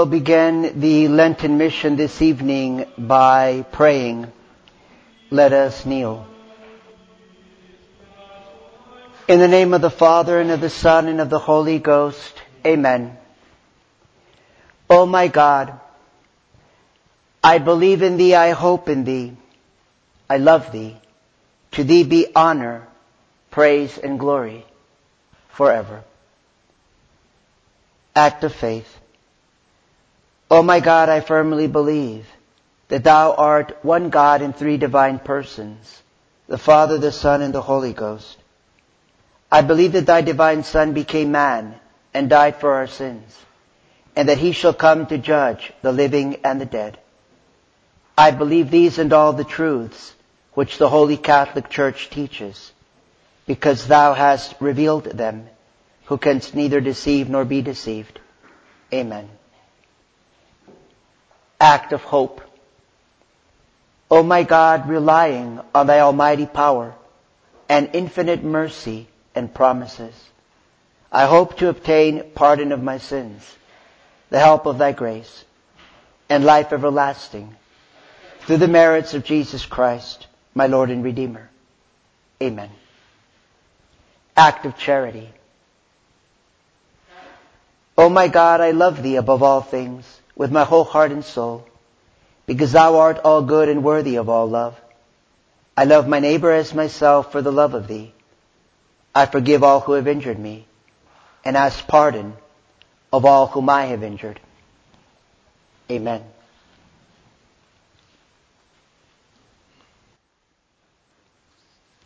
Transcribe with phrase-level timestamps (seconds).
[0.08, 4.32] begin the Lenten mission this evening by praying.
[5.30, 6.26] Let us kneel.
[9.28, 12.34] In the name of the Father and of the Son and of the Holy Ghost.
[12.66, 13.16] Amen.
[14.90, 15.78] O my God,
[17.44, 19.36] I believe in thee, I hope in thee,
[20.28, 20.96] I love thee.
[21.72, 22.88] To thee be honor,
[23.50, 24.64] praise, and glory
[25.50, 26.02] forever.
[28.16, 28.97] Act of faith.
[30.50, 32.26] O my God, I firmly believe
[32.88, 36.02] that thou art one God in three divine persons,
[36.46, 38.38] the Father, the Son, and the Holy Ghost.
[39.52, 41.74] I believe that thy divine Son became man
[42.14, 43.36] and died for our sins,
[44.16, 46.98] and that he shall come to judge the living and the dead.
[48.16, 50.14] I believe these and all the truths
[50.54, 52.72] which the Holy Catholic Church teaches,
[53.46, 55.46] because thou hast revealed them,
[56.06, 58.18] who canst neither deceive nor be deceived.
[58.92, 59.28] Amen
[61.60, 62.40] act of hope.
[64.10, 66.94] O oh my God, relying on thy almighty power
[67.68, 70.14] and infinite mercy and promises,
[71.12, 73.56] I hope to obtain pardon of my sins,
[74.30, 75.44] the help of thy grace,
[76.28, 77.54] and life everlasting
[78.40, 81.50] through the merits of Jesus Christ, my Lord and Redeemer.
[82.42, 82.70] Amen.
[84.36, 85.28] Act of charity.
[87.96, 91.24] O oh my God, I love thee above all things with my whole heart and
[91.24, 91.66] soul,
[92.46, 94.80] because thou art all good and worthy of all love.
[95.76, 98.14] I love my neighbor as myself for the love of thee.
[99.14, 100.66] I forgive all who have injured me,
[101.44, 102.34] and ask pardon
[103.12, 104.40] of all whom I have injured.
[105.90, 106.22] Amen.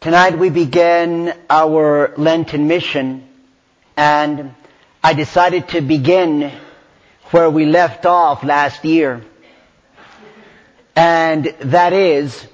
[0.00, 3.28] Tonight we begin our Lenten mission,
[3.94, 4.54] and
[5.04, 6.50] I decided to begin
[7.32, 9.22] where we left off last year.
[10.94, 12.46] And that is,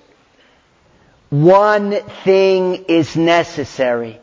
[1.31, 1.93] one
[2.25, 4.21] thing is necessary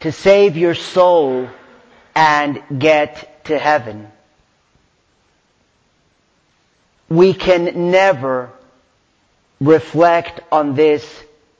[0.00, 1.48] to save your soul
[2.14, 4.10] and get to heaven.
[7.08, 8.50] We can never
[9.60, 11.04] reflect on this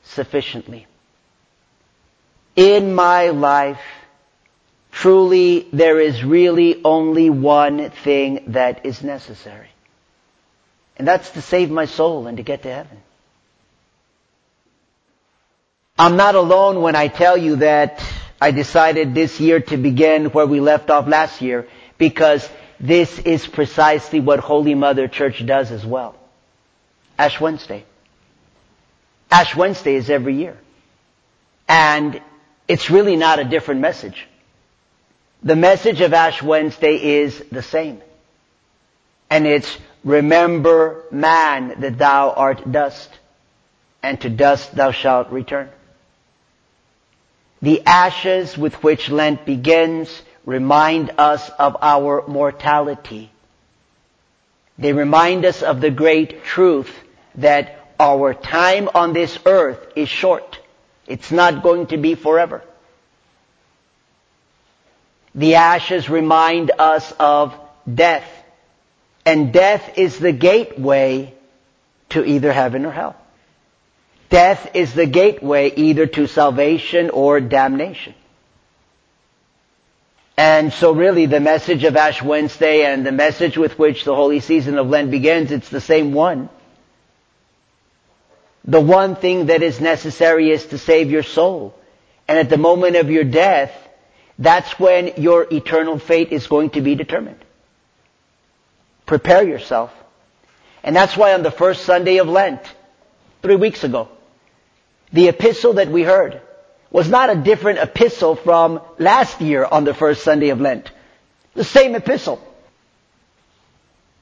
[0.03, 0.87] sufficiently.
[2.57, 3.81] In my life,
[4.91, 9.69] Truly, there is really only one thing that is necessary.
[10.97, 12.99] And that's to save my soul and to get to heaven.
[15.99, 18.03] I'm not alone when I tell you that
[18.41, 21.69] I decided this year to begin where we left off last year
[21.99, 22.49] because
[22.81, 26.15] this is precisely what Holy Mother Church does as well.
[27.19, 27.85] Ash Wednesday.
[29.31, 30.57] Ash Wednesday is every year.
[31.69, 32.21] And
[32.67, 34.27] it's really not a different message.
[35.43, 38.03] The message of Ash Wednesday is the same.
[39.31, 43.09] And it's, remember man that thou art dust,
[44.03, 45.71] and to dust thou shalt return.
[47.63, 53.31] The ashes with which Lent begins remind us of our mortality.
[54.79, 56.91] They remind us of the great truth
[57.37, 60.59] that our time on this earth is short.
[61.07, 62.63] It's not going to be forever.
[65.35, 67.55] The ashes remind us of
[67.93, 68.29] death.
[69.25, 71.35] And death is the gateway
[72.11, 73.17] to either heaven or hell.
[74.29, 78.15] Death is the gateway either to salvation or damnation.
[80.37, 84.41] And so really the message of Ash Wednesday and the message with which the holy
[84.41, 86.49] season of Lent begins, it's the same one.
[88.65, 91.75] The one thing that is necessary is to save your soul
[92.31, 93.73] And at the moment of your death,
[94.41, 97.45] that's when your eternal fate is going to be determined.
[99.05, 99.93] Prepare yourself.
[100.83, 102.63] And that's why on the first Sunday of Lent,
[103.43, 104.09] three weeks ago,
[105.13, 106.41] the epistle that we heard
[106.91, 110.91] was not a different epistle from last year on the first Sunday of Lent.
[111.55, 112.41] The same epistle.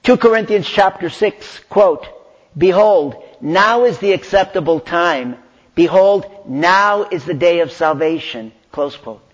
[0.02, 2.08] 2 Corinthians chapter 6, quote,
[2.56, 5.36] Behold, now is the acceptable time.
[5.76, 8.50] Behold, now is the day of salvation.
[8.72, 9.27] Close quote.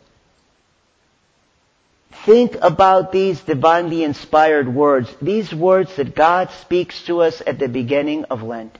[2.23, 7.69] Think about these divinely inspired words, these words that God speaks to us at the
[7.69, 8.79] beginning of Lent.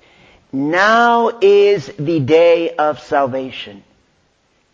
[0.53, 3.83] Now is the day of salvation.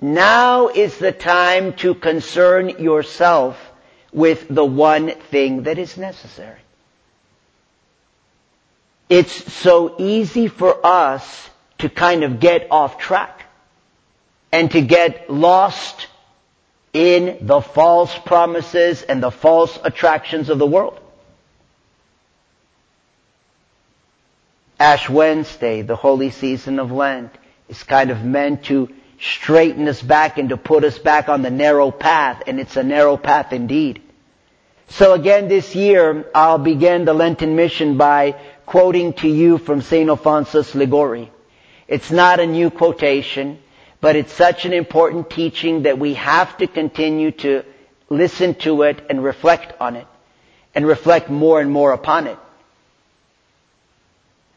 [0.00, 3.58] Now is the time to concern yourself
[4.12, 6.60] with the one thing that is necessary.
[9.08, 13.46] It's so easy for us to kind of get off track
[14.52, 16.06] and to get lost
[16.92, 20.98] in the false promises and the false attractions of the world.
[24.78, 27.36] Ash Wednesday, the holy season of Lent,
[27.68, 28.88] is kind of meant to
[29.20, 32.82] straighten us back and to put us back on the narrow path, and it's a
[32.82, 34.00] narrow path indeed.
[34.88, 38.36] So again this year, I'll begin the Lenten mission by
[38.66, 40.08] quoting to you from St.
[40.08, 41.30] Alphonsus Liguori.
[41.86, 43.58] It's not a new quotation,
[44.00, 47.64] but it's such an important teaching that we have to continue to
[48.08, 50.06] listen to it and reflect on it,
[50.74, 52.38] and reflect more and more upon it.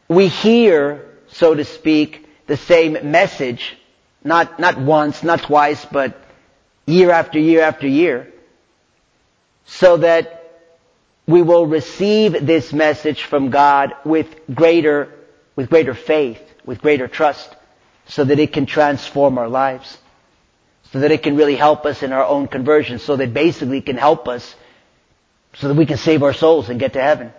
[0.08, 3.76] We hear, so to speak, the same message,
[4.22, 6.20] not, not once, not twice, but
[6.86, 8.32] year after year after year,
[9.66, 10.40] so that
[11.26, 15.08] we will receive this message from God with greater,
[15.56, 17.54] with greater faith, with greater trust,
[18.06, 19.98] so that it can transform our lives,
[20.92, 23.86] so that it can really help us in our own conversion, so that basically it
[23.86, 24.54] can help us
[25.56, 27.32] so that we can save our souls and get to heaven.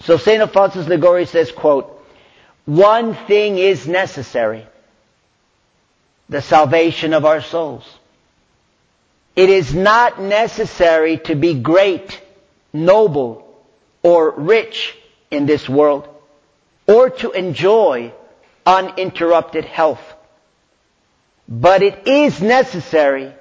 [0.00, 0.40] So St.
[0.40, 1.96] Alphonsus Liguori says, quote,
[2.66, 4.66] one thing is necessary.
[6.28, 7.84] The salvation of our souls.
[9.34, 12.20] It is not necessary to be great,
[12.72, 13.46] noble,
[14.02, 14.96] or rich
[15.30, 16.08] in this world,
[16.86, 18.12] or to enjoy
[18.70, 20.00] uninterrupted health.
[21.48, 23.32] But it is necessary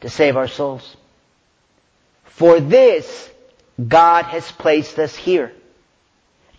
[0.00, 0.96] to save our souls.
[2.24, 3.30] For this,
[3.86, 5.52] God has placed us here.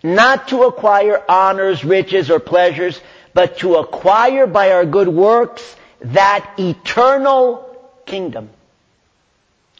[0.02, 2.98] Not to acquire honors, riches, or pleasures,
[3.34, 7.68] but to acquire by our good works that eternal
[8.06, 8.48] kingdom.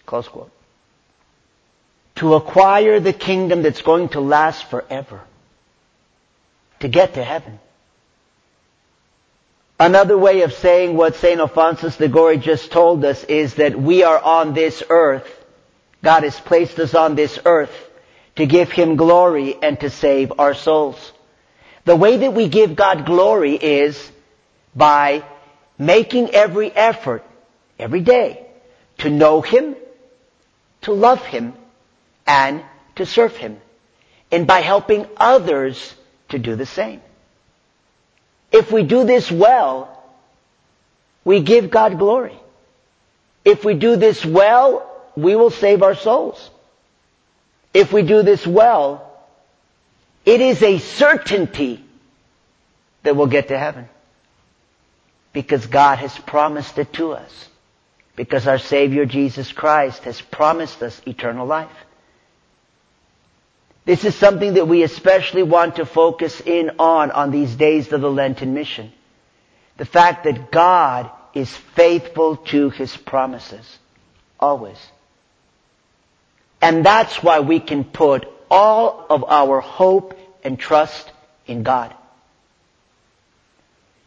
[0.04, 0.50] Close quote.
[2.16, 5.22] To acquire the kingdom that's going to last forever.
[6.82, 7.60] To get to heaven.
[9.78, 11.38] Another way of saying what St.
[11.38, 15.28] Alphonsus Liguori just told us is that we are on this earth.
[16.02, 17.70] God has placed us on this earth
[18.34, 21.12] to give Him glory and to save our souls.
[21.84, 24.10] The way that we give God glory is
[24.74, 25.22] by
[25.78, 27.24] making every effort,
[27.78, 28.44] every day,
[28.98, 29.76] to know Him,
[30.80, 31.54] to love Him,
[32.26, 32.64] and
[32.96, 33.60] to serve Him.
[34.32, 35.94] And by helping others
[36.32, 37.00] to do the same.
[38.50, 40.02] If we do this well,
[41.24, 42.36] we give God glory.
[43.44, 46.50] If we do this well, we will save our souls.
[47.72, 49.10] If we do this well,
[50.24, 51.82] it is a certainty
[53.02, 53.88] that we'll get to heaven.
[55.32, 57.48] Because God has promised it to us.
[58.14, 61.70] Because our Savior Jesus Christ has promised us eternal life.
[63.84, 68.00] This is something that we especially want to focus in on on these days of
[68.00, 68.92] the Lenten mission.
[69.76, 73.78] The fact that God is faithful to His promises.
[74.38, 74.78] Always.
[76.60, 81.10] And that's why we can put all of our hope and trust
[81.46, 81.94] in God.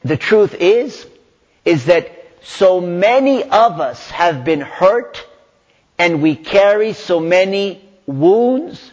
[0.04, 1.06] The truth is,
[1.66, 2.12] is that
[2.44, 5.26] so many of us have been hurt
[5.98, 8.92] and we carry so many wounds,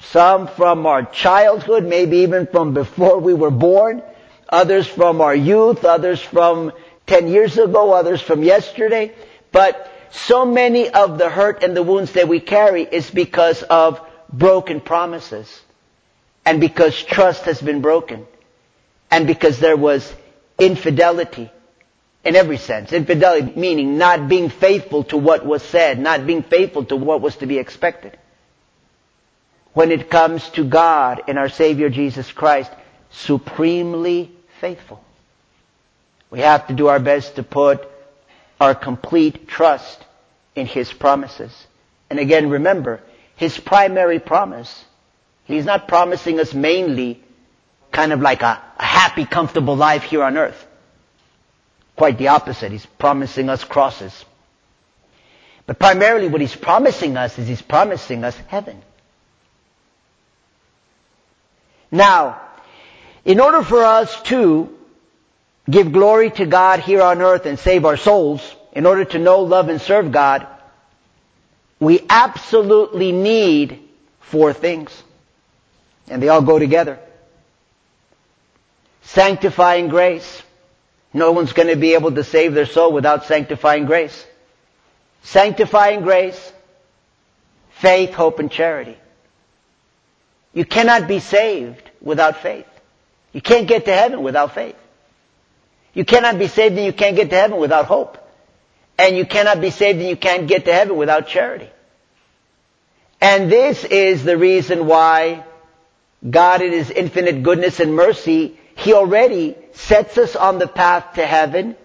[0.00, 4.02] some from our childhood, maybe even from before we were born,
[4.48, 6.72] others from our youth, others from
[7.06, 9.12] 10 years ago, others from yesterday,
[9.52, 14.00] but so many of the hurt and the wounds that we carry is because of
[14.32, 15.60] broken promises.
[16.44, 18.26] And because trust has been broken.
[19.10, 20.14] And because there was
[20.58, 21.50] infidelity
[22.24, 22.92] in every sense.
[22.92, 27.36] Infidelity meaning not being faithful to what was said, not being faithful to what was
[27.36, 28.18] to be expected.
[29.74, 32.70] When it comes to God and our Savior Jesus Christ,
[33.10, 35.02] supremely faithful.
[36.30, 37.88] We have to do our best to put
[38.60, 40.04] our complete trust
[40.54, 41.52] in His promises.
[42.10, 43.00] And again, remember,
[43.36, 44.84] His primary promise,
[45.44, 47.22] He's not promising us mainly
[47.90, 50.66] kind of like a, a happy, comfortable life here on earth.
[51.96, 52.70] Quite the opposite.
[52.70, 54.24] He's promising us crosses.
[55.66, 58.82] But primarily what He's promising us is He's promising us heaven.
[61.90, 62.40] Now,
[63.24, 64.76] in order for us to
[65.68, 68.40] give glory to God here on earth and save our souls,
[68.72, 70.46] in order to know, love, and serve God,
[71.80, 73.80] we absolutely need
[74.20, 75.02] four things.
[76.08, 76.98] And they all go together.
[79.02, 80.42] Sanctifying grace.
[81.12, 84.26] No one's going to be able to save their soul without sanctifying grace.
[85.22, 86.52] Sanctifying grace,
[87.70, 88.96] faith, hope, and charity.
[90.52, 92.66] You cannot be saved without faith.
[93.32, 94.76] You can't get to heaven without faith.
[95.92, 98.18] You cannot be saved and you can't get to heaven without hope.
[98.98, 101.68] And you cannot be saved and you can't get to heaven without charity.
[103.20, 105.44] And this is the reason why
[106.28, 111.26] God in His infinite goodness and mercy, He already sets us on the path to
[111.26, 111.76] heaven.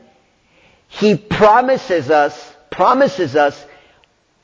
[0.88, 3.64] He promises us, promises us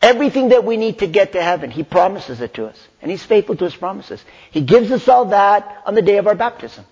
[0.02, 1.72] everything that we need to get to heaven.
[1.72, 2.78] He promises it to us.
[3.02, 4.24] And He's faithful to His promises.
[4.52, 6.86] He gives us all that on the day of our baptism.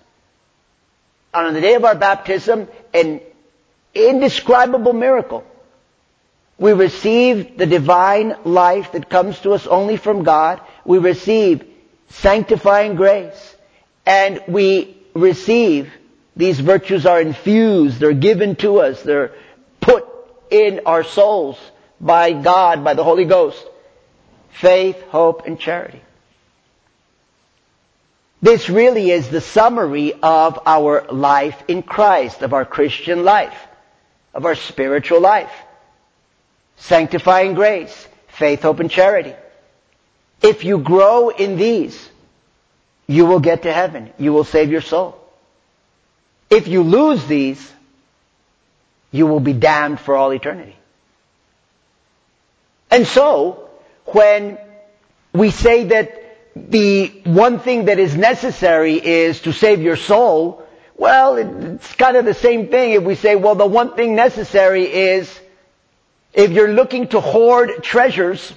[1.32, 3.20] And on the day of our baptism, an
[3.94, 5.44] indescribable miracle.
[6.58, 10.60] We receive the divine life that comes to us only from God.
[10.84, 11.64] We receive
[12.08, 13.56] sanctifying grace.
[14.04, 15.92] And we receive,
[16.34, 19.32] these virtues are infused, they're given to us, they're
[19.80, 20.06] put
[20.50, 21.58] in our souls
[22.00, 23.64] by God, by the Holy Ghost.
[24.50, 26.00] Faith, hope, and charity.
[28.40, 33.56] This really is the summary of our life in Christ, of our Christian life,
[34.32, 35.52] of our spiritual life.
[36.76, 39.34] Sanctifying grace, faith, hope, and charity.
[40.40, 42.08] If you grow in these,
[43.08, 44.12] you will get to heaven.
[44.18, 45.18] You will save your soul.
[46.48, 47.72] If you lose these,
[49.10, 50.76] you will be damned for all eternity.
[52.90, 53.68] And so,
[54.06, 54.58] when
[55.32, 56.14] we say that
[56.56, 60.64] the one thing that is necessary is to save your soul,
[60.96, 64.84] well, it's kind of the same thing if we say, well, the one thing necessary
[64.84, 65.40] is
[66.34, 68.52] if you're looking to hoard treasures,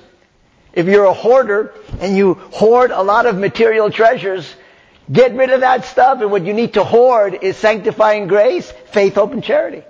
[0.73, 4.55] if you're a hoarder and you hoard a lot of material treasures,
[5.11, 9.15] get rid of that stuff and what you need to hoard is sanctifying grace, faith,
[9.15, 9.83] hope, and charity.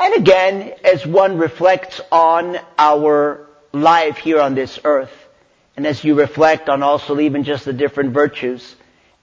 [0.00, 5.12] And again, as one reflects on our life here on this earth,
[5.76, 8.76] and as you reflect on also even just the different virtues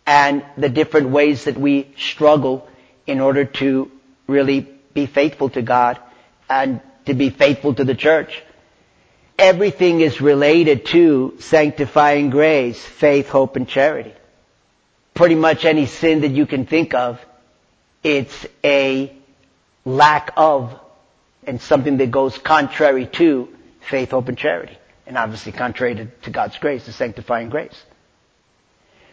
[0.05, 2.67] and the different ways that we struggle
[3.07, 3.91] in order to
[4.27, 5.99] really be faithful to God
[6.47, 8.43] and to be faithful to the church,
[9.39, 14.13] everything is related to sanctifying grace, faith, hope, and charity.
[15.15, 17.19] Pretty much any sin that you can think of,
[18.03, 19.16] it's a
[19.87, 20.77] lack of
[21.43, 23.47] and something that goes contrary to
[23.79, 24.77] faith, hope, and charity.
[25.05, 27.81] And obviously contrary to, to God's grace, the sanctifying grace.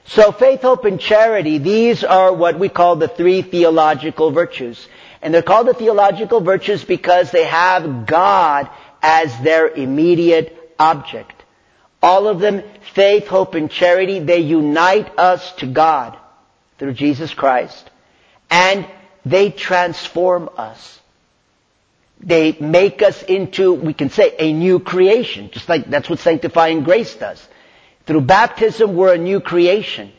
[0.06, 4.86] So faith, hope, and charity, these are what we call the three theological virtues.
[5.22, 8.68] And they're called the theological virtues because they have God
[9.00, 11.44] as their immediate object.
[12.02, 12.62] All of them,
[12.94, 16.18] faith, hope, and charity, they unite us to God
[16.78, 17.90] through Jesus Christ.
[18.50, 18.86] And
[19.24, 21.00] they transform us.
[22.20, 25.50] They make us into, we can say, a new creation.
[25.50, 27.46] Just like that's what sanctifying grace does.
[28.06, 30.12] Through baptism, we're a new creation.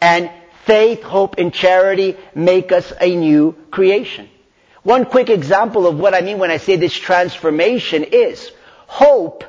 [0.00, 0.30] And
[0.64, 4.28] faith, hope, and charity make us a new creation.
[4.82, 8.50] One quick example of what I mean when I say this transformation is
[8.86, 9.44] hope.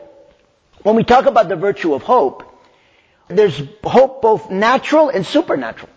[0.84, 2.44] When we talk about the virtue of hope,
[3.27, 5.89] there's hope both natural and supernatural.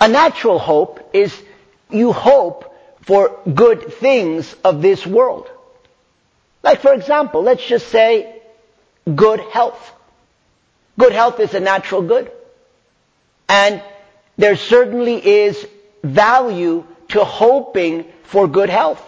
[0.00, 1.34] A natural hope is
[1.94, 5.48] you hope for good things of this world.
[6.62, 8.40] Like for example, let's just say
[9.12, 9.92] good health.
[10.98, 12.30] Good health is a natural good.
[13.48, 13.82] And
[14.36, 15.66] there certainly is
[16.02, 19.02] value to hoping for good health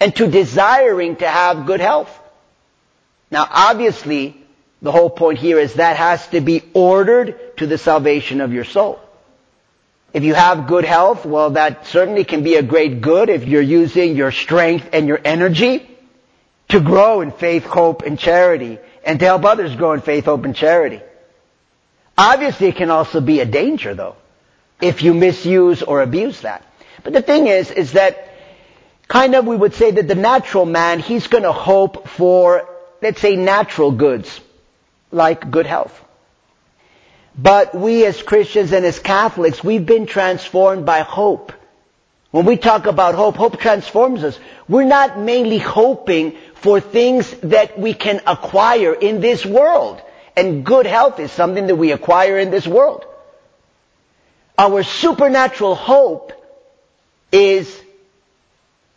[0.00, 2.10] and to desiring to have good health.
[3.30, 4.36] Now obviously,
[4.80, 8.64] the whole point here is that has to be ordered to the salvation of your
[8.64, 9.00] soul.
[10.12, 13.60] If you have good health, well, that certainly can be a great good if you're
[13.60, 15.88] using your strength and your energy
[16.68, 20.44] to grow in faith, hope, and charity, and to help others grow in faith, hope,
[20.44, 21.00] and charity.
[22.16, 24.16] Obviously, it can also be a danger, though.
[24.80, 26.64] if you misuse or abuse that.
[27.02, 28.32] But the thing is, is that
[29.08, 32.68] kind of we would say that the natural man, he's going to hope for,
[33.02, 34.40] let's say, natural goods,
[35.10, 35.92] like good health.
[37.38, 41.52] But we as Christians and as Catholics, we've been transformed by hope.
[42.32, 44.38] When we talk about hope, hope transforms us.
[44.68, 50.02] We're not mainly hoping for things that we can acquire in this world.
[50.36, 53.04] And good health is something that we acquire in this world.
[54.58, 56.32] Our supernatural hope
[57.30, 57.80] is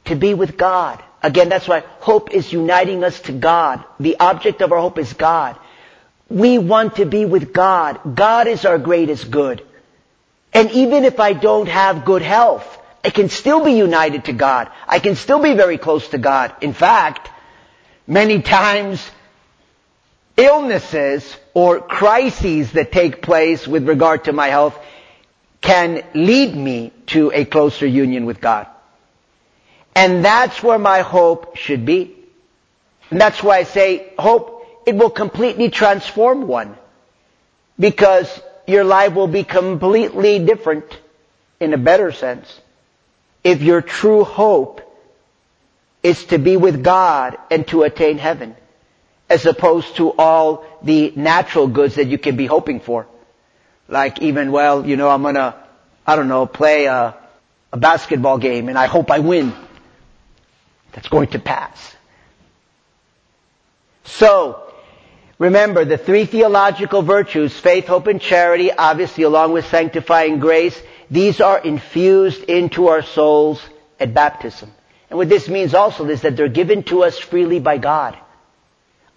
[0.06, 1.02] to be with God.
[1.22, 3.84] Again, that's why hope is uniting us to God.
[4.00, 5.56] The object of our hope is God.
[6.32, 8.16] We want to be with God.
[8.16, 9.66] God is our greatest good.
[10.54, 12.66] And even if I don't have good health,
[13.04, 14.70] I can still be united to God.
[14.88, 16.54] I can still be very close to God.
[16.62, 17.30] In fact,
[18.08, 19.06] many times
[20.38, 24.78] illnesses or crises that take place with regard to my health
[25.62, 28.68] can lead me to a closer union with God.
[29.96, 32.16] And that's where my hope should be.
[33.10, 36.76] And that's why I say hope it will completely transform one.
[37.80, 40.86] Because your life will be completely different
[41.60, 42.60] in a better sense.
[43.44, 44.82] If your true hope
[46.04, 48.56] is to be with God and to attain heaven,
[49.30, 53.08] as opposed to all the natural goods that you can be hoping for.
[53.88, 55.56] Like even, well, you know, I'm gonna,
[56.06, 57.16] I don't know, play a,
[57.72, 59.54] a basketball game and I hope I win.
[60.92, 61.96] That's going to pass.
[64.04, 64.71] So,
[65.42, 70.80] Remember, the three theological virtues, faith, hope, and charity, obviously along with sanctifying grace,
[71.10, 73.60] these are infused into our souls
[74.00, 74.72] at baptism.
[75.10, 78.16] And what this means also is that they're given to us freely by God.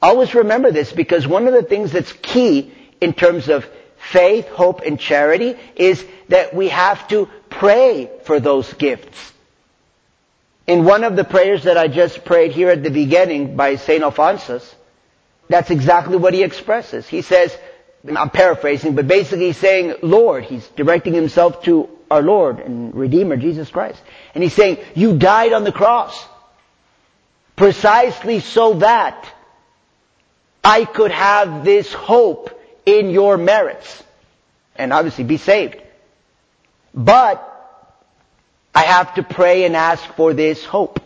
[0.00, 4.80] Always remember this because one of the things that's key in terms of faith, hope,
[4.80, 9.34] and charity is that we have to pray for those gifts.
[10.66, 14.02] In one of the prayers that I just prayed here at the beginning by St.
[14.02, 14.74] Alphonsus,
[15.48, 17.06] that's exactly what he expresses.
[17.06, 17.56] He says,
[18.06, 23.36] I'm paraphrasing, but basically he's saying, Lord, he's directing himself to our Lord and Redeemer,
[23.36, 24.00] Jesus Christ.
[24.34, 26.26] And he's saying, you died on the cross
[27.56, 29.32] precisely so that
[30.62, 32.50] I could have this hope
[32.86, 34.02] in your merits
[34.76, 35.80] and obviously be saved.
[36.94, 37.50] But
[38.74, 41.00] I have to pray and ask for this hope.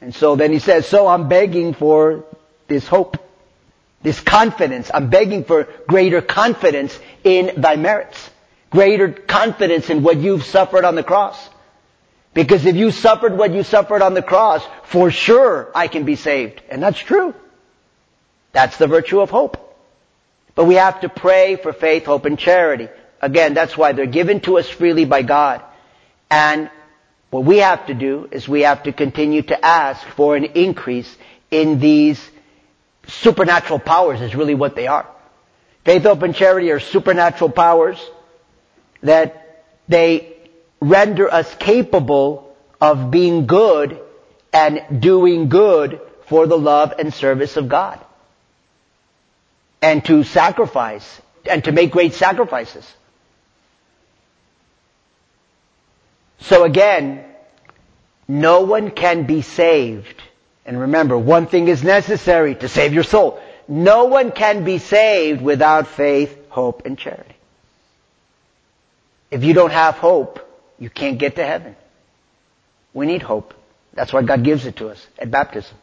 [0.00, 2.24] And so then he says, so I'm begging for
[2.68, 3.16] this hope.
[4.04, 4.90] This confidence.
[4.92, 8.30] I'm begging for greater confidence in thy merits.
[8.70, 11.38] Greater confidence in what you've suffered on the cross.
[12.34, 16.16] Because if you suffered what you suffered on the cross, for sure I can be
[16.16, 16.60] saved.
[16.68, 17.34] And that's true.
[18.52, 19.56] That's the virtue of hope.
[20.54, 22.90] But we have to pray for faith, hope, and charity.
[23.22, 25.62] Again, that's why they're given to us freely by God.
[26.30, 26.70] And
[27.30, 31.16] what we have to do is we have to continue to ask for an increase
[31.50, 32.20] in these
[33.06, 35.06] supernatural powers is really what they are.
[35.84, 37.98] Faith, hope, and charity are supernatural powers
[39.02, 40.36] that they
[40.80, 44.00] render us capable of being good
[44.52, 48.00] and doing good for the love and service of God.
[49.82, 52.90] And to sacrifice and to make great sacrifices.
[56.40, 57.24] So again,
[58.26, 60.22] no one can be saved
[60.66, 63.40] and remember, one thing is necessary to save your soul.
[63.68, 67.34] No one can be saved without faith, hope, and charity.
[69.30, 70.40] If you don't have hope,
[70.78, 71.76] you can't get to heaven.
[72.92, 73.54] We need hope.
[73.92, 75.76] That's why God gives it to us at baptism.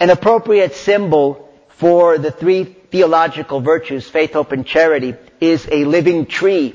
[0.00, 6.26] An appropriate symbol for the three theological virtues, faith, hope, and charity, is a living
[6.26, 6.74] tree.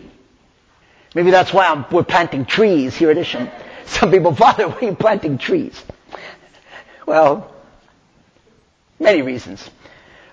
[1.13, 3.50] Maybe that's why I'm, we're planting trees here at Isham.
[3.86, 5.84] Some people, Father, why are you planting trees?
[7.12, 7.52] Well,
[8.97, 9.69] many reasons.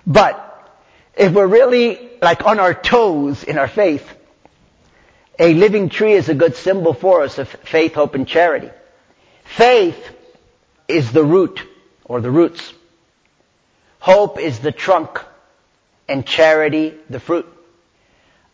[0.07, 0.37] But
[1.13, 4.07] if we're really like on our toes in our faith,
[5.37, 8.69] a living tree is a good symbol for us of faith, hope, and charity.
[9.43, 10.01] Faith
[10.87, 11.61] is the root
[12.05, 12.73] or the roots.
[13.99, 15.19] Hope is the trunk
[16.07, 17.45] and charity the fruit.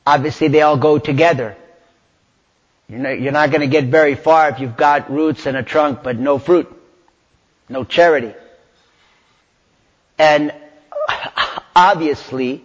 [0.04, 1.56] Obviously they all go together.
[2.90, 6.18] You're not, going to get very far if you've got roots and a trunk but
[6.18, 6.76] no fruit
[7.70, 8.34] no charity.
[10.18, 10.54] And
[11.76, 12.64] obviously,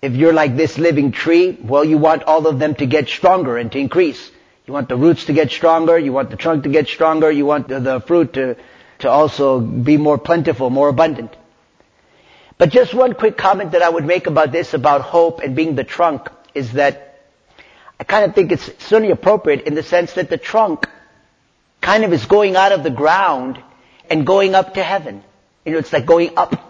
[0.00, 3.58] if you're like this living tree, well, you want all of them to get stronger
[3.58, 4.30] and to increase.
[4.66, 7.46] You want the roots to get stronger, you want the trunk to get stronger, you
[7.46, 8.56] want the, fruit to,
[9.00, 11.34] to also be more plentiful, more abundant.
[12.58, 15.74] But just one quick comment that I would make about this, about hope and being
[15.74, 17.20] the trunk, is that
[17.98, 20.88] I kind of think it's certainly appropriate in the sense that the trunk
[21.80, 23.62] kind of is going out of the ground
[24.10, 25.22] and going up to heaven.
[25.64, 26.64] You know, it's like going up.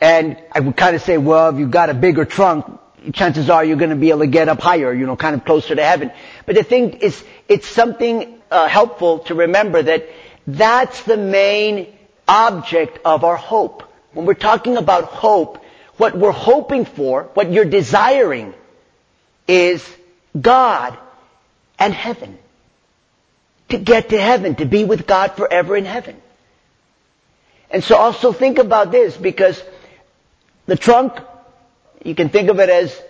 [0.00, 2.64] And I would kind of say, well, if you've got a bigger trunk,
[3.12, 5.44] chances are you're going to be able to get up higher, you know, kind of
[5.44, 6.10] closer to heaven.
[6.46, 10.08] But the thing is, it's something uh, helpful to remember that
[10.46, 11.94] that's the main
[12.26, 13.84] object of our hope.
[14.12, 15.62] When we're talking about hope,
[15.96, 18.54] what we're hoping for, what you're desiring,
[19.46, 19.86] is
[20.40, 20.96] God
[21.78, 22.38] and heaven.
[23.70, 26.16] To get to heaven, to be with God forever in heaven.
[27.70, 29.62] And so also think about this because
[30.66, 31.12] the trunk,
[32.04, 33.00] you can think of it as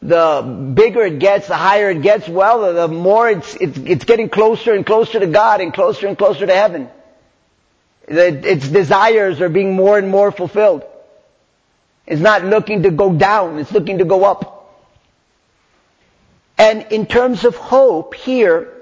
[0.00, 4.28] the bigger it gets, the higher it gets, well, the more it's, it's, it's getting
[4.28, 6.88] closer and closer to God and closer and closer to heaven.
[8.08, 10.84] Its desires are being more and more fulfilled.
[12.04, 14.58] It's not looking to go down, it's looking to go up.
[16.58, 18.81] And in terms of hope here,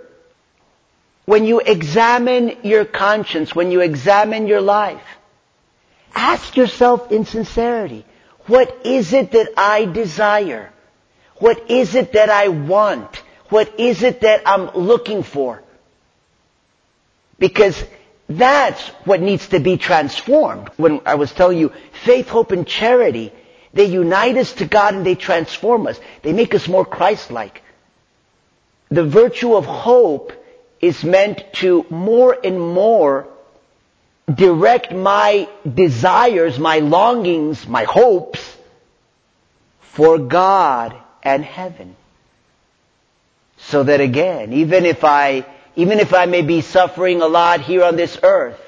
[1.25, 5.03] when you examine your conscience, when you examine your life,
[6.15, 8.05] ask yourself in sincerity,
[8.47, 10.73] what is it that I desire?
[11.37, 13.23] What is it that I want?
[13.49, 15.63] What is it that I'm looking for?
[17.39, 17.83] Because
[18.29, 20.69] that's what needs to be transformed.
[20.77, 21.73] When I was telling you,
[22.05, 23.33] faith, hope, and charity,
[23.73, 25.99] they unite us to God and they transform us.
[26.23, 27.63] They make us more Christ-like.
[28.89, 30.33] The virtue of hope
[30.81, 33.29] is meant to more and more
[34.33, 38.57] direct my desires, my longings, my hopes
[39.81, 41.97] for God and heaven.
[43.59, 45.45] So that again, even if I
[45.77, 48.61] even if I may be suffering a lot here on this earth,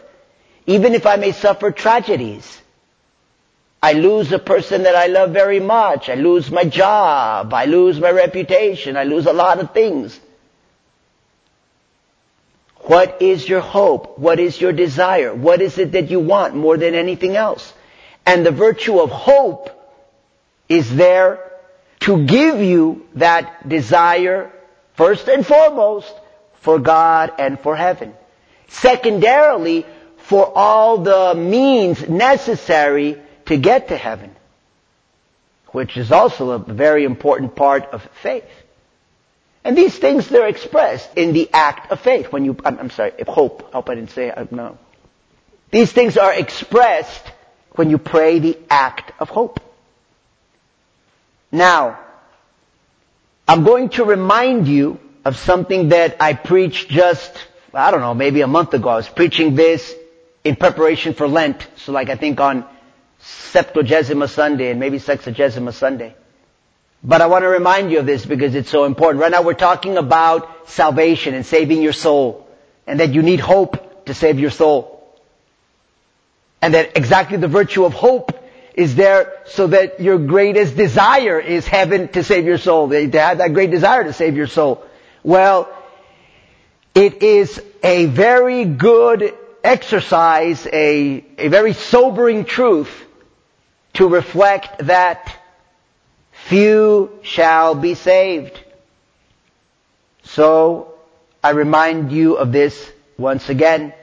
[0.67, 2.61] even if I may suffer tragedies,
[3.83, 7.99] I lose a person that I love very much, I lose my job, I lose
[7.99, 10.19] my reputation, I lose a lot of things.
[12.85, 14.19] What is your hope?
[14.19, 15.35] What is your desire?
[15.35, 17.73] What is it that you want more than anything else?
[18.27, 19.71] And the virtue of hope
[20.69, 21.53] is there
[22.01, 24.51] to give you that desire
[24.95, 26.13] first and foremost
[26.61, 28.15] for God and for heaven.
[28.69, 34.35] Secondarily, for all the means necessary to get to heaven,
[35.69, 38.62] which is also a very important part of faith.
[39.65, 42.33] And these things, they're expressed in the act of faith.
[42.33, 43.69] When you, I'm, I'm sorry, hope.
[43.69, 44.79] I hope I didn't say, uh, no.
[45.71, 47.25] These things are expressed
[47.73, 49.61] when you pray the act of hope.
[51.51, 52.01] Now,
[53.47, 57.33] I'm going to remind you of something that I preached just,
[57.73, 58.89] I don't know, maybe a month ago.
[58.89, 59.95] I was preaching this
[60.43, 61.67] in preparation for Lent.
[61.77, 62.67] So like I think on
[63.21, 66.17] Septuagesima Sunday and maybe Sexagesima Sunday.
[67.05, 69.21] But I want to remind you of this because it's so important.
[69.21, 72.47] Right now we're talking about salvation and saving your soul.
[72.87, 75.03] And that you need hope to save your soul.
[76.61, 78.39] And that exactly the virtue of hope
[78.75, 82.87] is there so that your greatest desire is heaven to save your soul.
[82.87, 84.83] They have that great desire to save your soul.
[85.23, 85.69] Well,
[86.95, 89.35] it is a very good
[89.65, 92.91] exercise, a, a very sobering truth
[93.95, 95.37] to reflect that
[96.53, 98.61] few shall be saved.
[100.25, 100.95] So,
[101.43, 103.95] I remind you of this once again,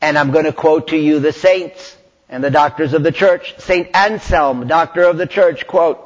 [0.00, 1.94] and I'm going to quote to you the saints
[2.30, 3.54] and the doctors of the church.
[3.58, 6.00] Saint Anselm, doctor of the church, quote,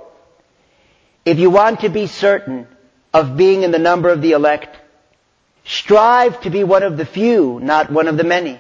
[1.25, 2.67] if you want to be certain
[3.15, 4.77] of being in the number of the elect.
[5.65, 8.59] Strive to be one of the few, not one of the many.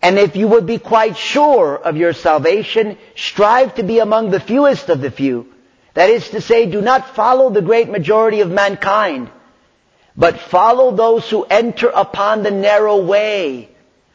[0.00, 4.40] And if you would be quite sure of your salvation, strive to be among the
[4.40, 5.53] fewest of the few.
[5.94, 9.30] That is to say, do not follow the great majority of mankind,
[10.16, 13.68] but follow those who enter upon the narrow way,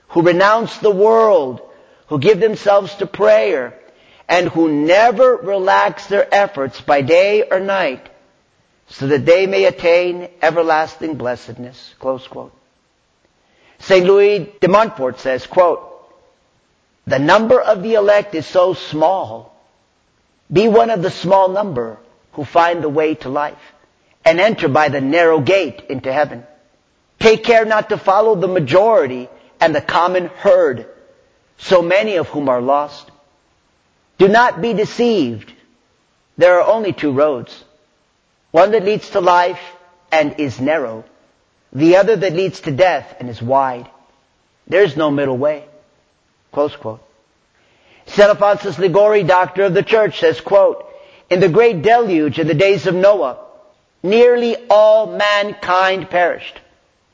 [0.09, 1.61] who renounce the world,
[2.07, 3.79] who give themselves to prayer,
[4.27, 8.09] and who never relax their efforts by day or night
[8.89, 11.93] so that they may attain everlasting blessedness.
[11.99, 12.53] Close quote.
[13.79, 14.05] St.
[14.05, 15.85] Louis de Montfort says, quote,
[17.07, 19.55] the number of the elect is so small.
[20.51, 21.97] Be one of the small number
[22.33, 23.57] who find the way to life
[24.25, 26.43] and enter by the narrow gate into heaven.
[27.19, 30.87] Take care not to follow the majority and the common herd,
[31.57, 33.11] so many of whom are lost.
[34.17, 35.53] Do not be deceived.
[36.37, 37.63] There are only two roads
[38.51, 39.59] one that leads to life
[40.11, 41.05] and is narrow.
[41.71, 43.87] The other that leads to death and is wide.
[44.67, 45.65] There's no middle way.
[46.51, 47.03] Close quote.
[48.09, 48.29] St.
[48.29, 50.85] Alphonsus Liguori, doctor of the church, says, quote,
[51.29, 53.37] In the great deluge in the days of Noah,
[54.01, 56.59] nearly all mankind perished.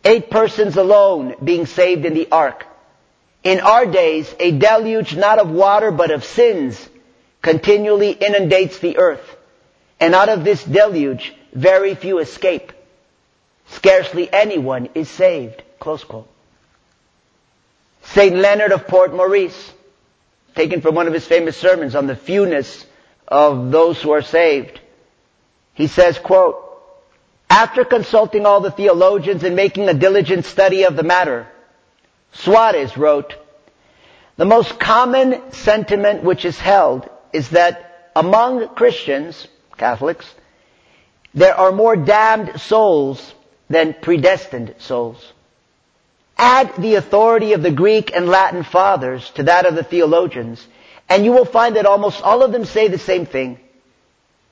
[0.06, 2.66] Eight persons alone being saved in the ark.
[3.44, 6.90] In our days, a deluge not of water but of sins
[7.42, 9.36] continually inundates the earth.
[10.00, 12.72] And out of this deluge, very few escape.
[13.68, 15.62] Scarcely anyone is saved.
[15.80, 16.30] Close quote.
[18.04, 18.36] St.
[18.36, 19.74] Leonard of Port Maurice,
[20.56, 22.86] taken from one of his famous sermons on the fewness
[23.28, 24.80] of those who are saved.
[25.74, 26.62] He says, quote,
[27.50, 31.48] after consulting all the theologians and making a diligent study of the matter,
[32.32, 33.36] Suarez wrote,
[34.38, 40.26] the most common sentiment which is held is that among Christians, Catholics,
[41.34, 43.34] there are more damned souls
[43.70, 45.34] than predestined souls.
[46.38, 50.66] Add the authority of the Greek and Latin fathers to that of the theologians,
[51.08, 53.60] and you will find that almost all of them say the same thing.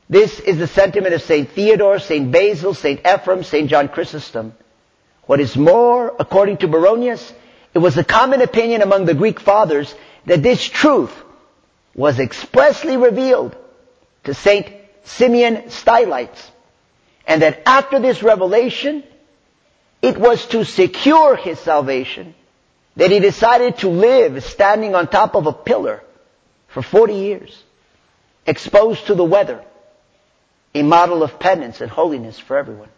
[0.10, 1.50] This is the sentiment of St.
[1.50, 2.32] Theodore, St.
[2.32, 3.04] Basil, St.
[3.04, 3.70] Ephrem, St.
[3.70, 4.54] John Chrysostom.
[5.26, 7.34] What is more, according to Baronius,
[7.74, 9.94] it was a common opinion among the Greek fathers
[10.26, 11.14] that this truth
[11.96, 13.56] was expressly revealed
[14.26, 14.68] to St.
[15.04, 16.52] Simeon Stylites,
[17.28, 19.04] and that after this revelation,
[20.04, 22.36] it was to secure his salvation
[22.98, 26.04] that he decided to live standing on top of a pillar
[26.68, 27.64] for 40 years,
[28.46, 29.64] exposed to the weather,
[30.76, 32.90] a model of penance and holiness for everyone.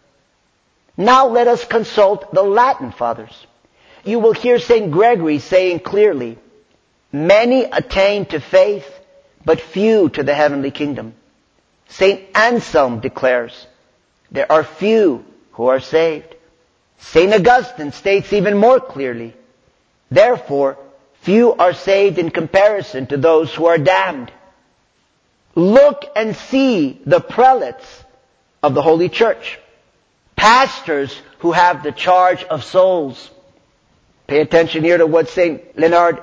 [0.96, 3.46] Now let us consult the Latin fathers.
[4.04, 4.90] You will hear St.
[4.90, 6.38] Gregory saying clearly,
[7.12, 8.90] many attain to faith,
[9.44, 11.14] but few to the heavenly kingdom.
[11.88, 12.20] St.
[12.34, 13.66] Anselm declares,
[14.32, 16.35] there are few who are saved.
[16.98, 17.32] St.
[17.32, 19.34] Augustine states even more clearly,
[20.10, 20.78] therefore,
[21.22, 24.30] few are saved in comparison to those who are damned.
[25.54, 28.04] Look and see the prelates
[28.62, 29.58] of the Holy Church,
[30.36, 33.30] pastors who have the charge of souls.
[34.26, 35.78] Pay attention here to what St.
[35.78, 36.20] Leonard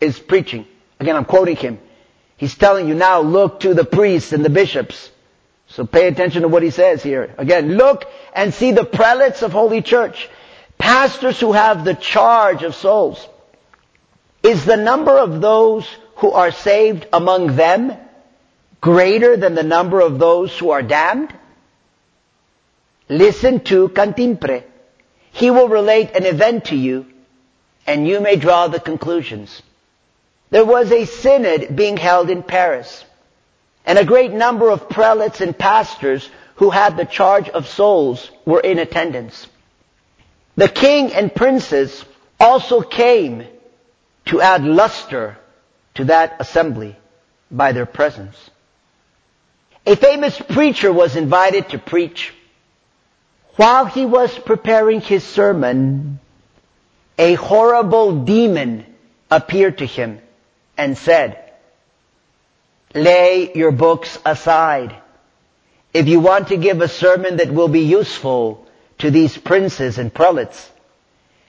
[0.00, 0.66] is preaching.
[0.98, 1.78] Again, I'm quoting him.
[2.36, 5.11] He's telling you now, look to the priests and the bishops.
[5.72, 7.34] So pay attention to what he says here.
[7.38, 8.04] Again, look
[8.34, 10.28] and see the prelates of Holy Church,
[10.76, 13.26] pastors who have the charge of souls.
[14.42, 17.96] Is the number of those who are saved among them
[18.82, 21.32] greater than the number of those who are damned?
[23.08, 24.64] Listen to Cantimpré.
[25.30, 27.06] He will relate an event to you
[27.86, 29.62] and you may draw the conclusions.
[30.50, 33.04] There was a synod being held in Paris
[33.84, 38.60] and a great number of prelates and pastors who had the charge of souls were
[38.60, 39.46] in attendance.
[40.56, 42.04] The king and princes
[42.38, 43.46] also came
[44.26, 45.38] to add luster
[45.94, 46.96] to that assembly
[47.50, 48.36] by their presence.
[49.86, 52.32] A famous preacher was invited to preach.
[53.56, 56.20] While he was preparing his sermon,
[57.18, 58.86] a horrible demon
[59.30, 60.20] appeared to him
[60.76, 61.41] and said,
[62.94, 64.94] lay your books aside.
[65.92, 68.66] If you want to give a sermon that will be useful
[68.98, 70.70] to these princes and prelates,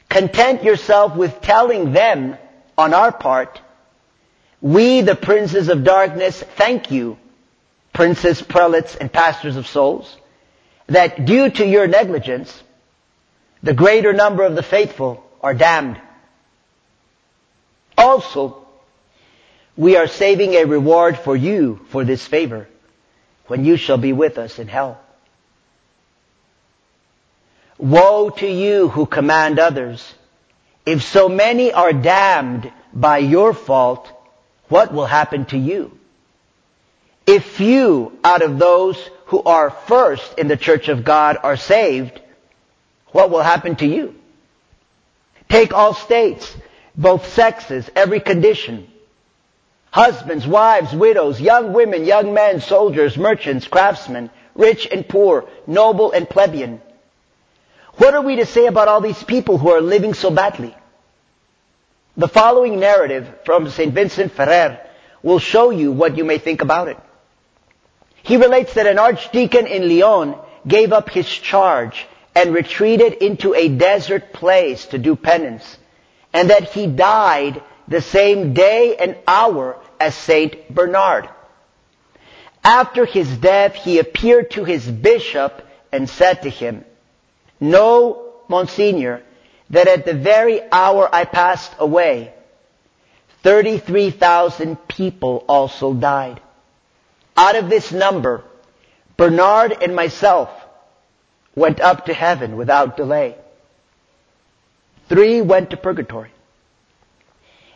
[0.09, 2.37] content yourself with telling them
[2.77, 3.61] on our part,
[4.61, 7.17] we the princes of darkness thank you,
[7.93, 10.17] princes, prelates, and pastors of souls,
[10.87, 12.63] that due to your negligence,
[13.61, 15.99] the greater number of the faithful are damned.
[17.97, 18.62] Also,
[19.75, 22.67] we are saving a reward for you for this favor
[23.47, 24.99] when you shall be with us in hell.
[27.77, 30.13] Woe to you who command others.
[30.85, 34.07] If so many are damned by your fault,
[34.69, 35.97] what will happen to you?
[37.25, 42.21] If few out of those who are first in the church of God are saved,
[43.07, 44.15] what will happen to you?
[45.49, 46.55] Take all states,
[46.95, 48.87] both sexes, every condition.
[49.93, 56.27] Husbands, wives, widows, young women, young men, soldiers, merchants, craftsmen, rich and poor, noble and
[56.27, 56.81] plebeian.
[57.97, 60.75] What are we to say about all these people who are living so badly?
[62.17, 63.93] The following narrative from St.
[63.93, 64.79] Vincent Ferrer
[65.21, 66.97] will show you what you may think about it.
[68.23, 70.33] He relates that an archdeacon in Lyon
[70.67, 75.77] gave up his charge and retreated into a desert place to do penance,
[76.33, 81.29] and that he died the same day and hour as Saint Bernard.
[82.61, 86.83] After his death, he appeared to his bishop and said to him,
[87.61, 89.23] Know, Monsignor,
[89.69, 92.33] that at the very hour I passed away,
[93.43, 96.41] 33,000 people also died.
[97.37, 98.43] Out of this number,
[99.15, 100.49] Bernard and myself
[101.55, 103.35] went up to heaven without delay.
[105.07, 106.31] Three went to purgatory.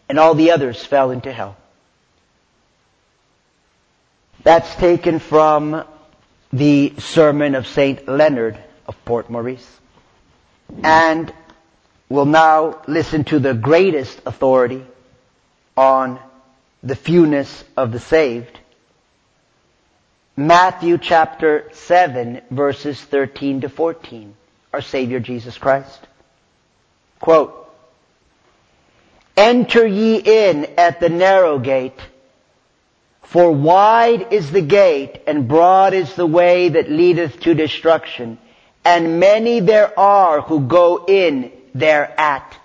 [0.10, 1.56] And all the others fell into hell.
[4.48, 5.84] That's taken from
[6.54, 8.08] the sermon of St.
[8.08, 8.58] Leonard
[8.88, 9.70] of Port Maurice.
[10.84, 11.34] And
[12.08, 14.86] we'll now listen to the greatest authority
[15.76, 16.18] on
[16.82, 18.58] the fewness of the saved.
[20.38, 24.34] Matthew chapter 7 verses 13 to 14.
[24.72, 26.00] Our Savior Jesus Christ.
[27.20, 27.70] Quote,
[29.36, 32.00] Enter ye in at the narrow gate,
[33.30, 38.38] for wide is the gate and broad is the way that leadeth to destruction,
[38.86, 42.58] and many there are who go in thereat.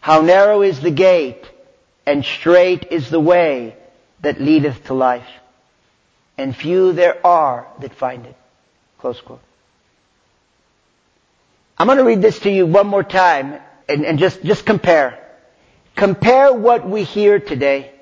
[0.00, 1.44] How narrow is the gate
[2.06, 3.76] and strait is the way
[4.20, 5.28] that leadeth to life,
[6.36, 8.36] and few there are that find it.
[8.98, 9.40] Close quote.
[11.78, 15.24] I'm going to read this to you one more time and, and just, just compare.
[15.94, 17.92] Compare what we hear today,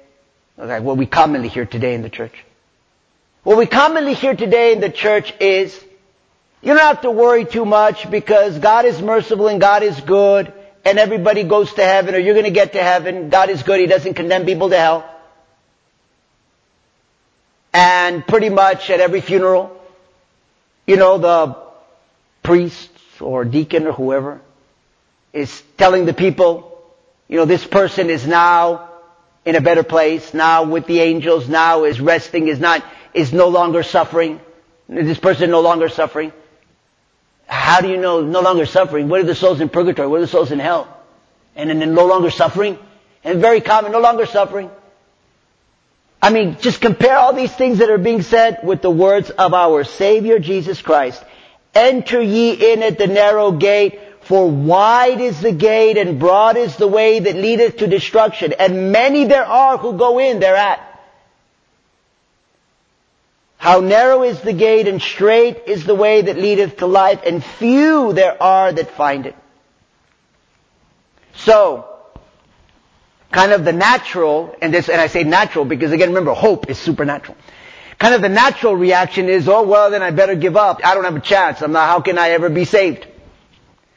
[0.58, 2.34] okay, what we commonly hear today in the church.
[3.42, 5.78] What we commonly hear today in the church is,
[6.62, 10.52] you don't have to worry too much because God is merciful and God is good
[10.84, 13.28] and everybody goes to heaven or you're going to get to heaven.
[13.28, 13.80] God is good.
[13.80, 15.10] He doesn't condemn people to hell.
[17.72, 19.80] And pretty much at every funeral,
[20.86, 21.56] you know, the
[22.42, 22.90] priest
[23.20, 24.40] or deacon or whoever
[25.32, 26.80] is telling the people,
[27.28, 28.85] you know, this person is now
[29.46, 33.48] in a better place, now with the angels, now is resting, is not, is no
[33.48, 34.40] longer suffering.
[34.88, 36.32] This person no longer suffering.
[37.46, 39.08] How do you know no longer suffering?
[39.08, 40.08] What are the souls in purgatory?
[40.08, 40.92] What are the souls in hell?
[41.54, 42.76] And then no longer suffering?
[43.22, 44.68] And very common, no longer suffering.
[46.20, 49.54] I mean, just compare all these things that are being said with the words of
[49.54, 51.22] our Savior Jesus Christ.
[51.72, 56.76] Enter ye in at the narrow gate, for wide is the gate and broad is
[56.76, 60.80] the way that leadeth to destruction, and many there are who go in thereat.
[63.56, 67.42] How narrow is the gate and strait is the way that leadeth to life, and
[67.44, 69.36] few there are that find it.
[71.36, 71.86] So,
[73.30, 76.78] kind of the natural, and this, and I say natural because again remember, hope is
[76.78, 77.36] supernatural.
[77.98, 80.80] Kind of the natural reaction is, oh well, then I better give up.
[80.84, 81.62] I don't have a chance.
[81.62, 83.06] I'm not, how can I ever be saved?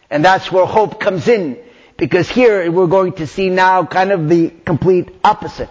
[0.09, 1.57] And that's where hope comes in.
[1.97, 5.69] Because here we're going to see now kind of the complete opposite.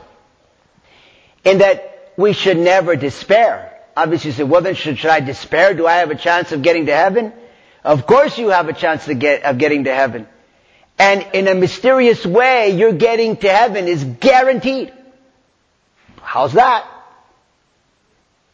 [1.44, 3.80] In that we should never despair.
[3.96, 5.74] Obviously you say, well then should, should I despair?
[5.74, 7.32] Do I have a chance of getting to heaven?
[7.84, 10.28] Of course you have a chance get, of getting to heaven.
[10.98, 14.92] And in a mysterious way, your getting to heaven is guaranteed.
[16.20, 16.86] How's that?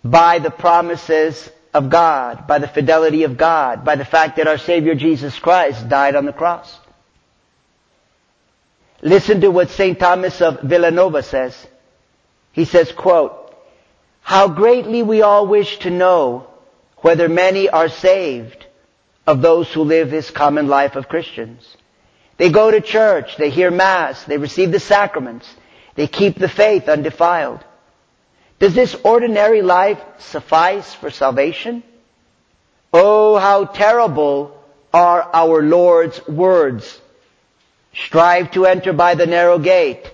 [0.05, 4.59] by the promises of God, by the fidelity of God, by the fact that our
[4.59, 6.79] Savior Jesus Christ died on the cross.
[9.03, 9.99] Listen to what St.
[9.99, 11.55] Thomas of Villanova says.
[12.53, 13.41] He says, quote,
[14.23, 16.47] how greatly we all wish to know
[16.99, 18.65] whether many are saved
[19.27, 21.77] of those who live this common life of Christians.
[22.39, 25.47] They go to church, they hear mass, they receive the sacraments,
[25.95, 27.63] they keep the faith undefiled.
[28.65, 31.83] Does this ordinary life suffice for salvation?
[32.95, 34.59] Oh, how terrible
[34.91, 36.99] are our Lord's words.
[37.93, 40.11] Strive to enter by the narrow gate,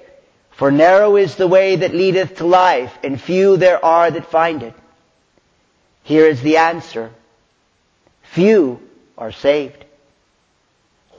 [0.50, 4.64] for narrow is the way that leadeth to life, and few there are that find
[4.64, 4.74] it.
[6.02, 7.12] Here is the answer.
[8.32, 8.80] Few
[9.16, 9.84] are saved.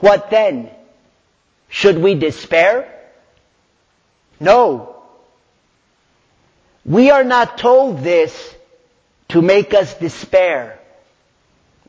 [0.00, 0.68] What then?
[1.70, 2.92] Should we despair?
[4.38, 5.01] No.
[6.84, 8.54] We are not told this
[9.28, 10.78] to make us despair.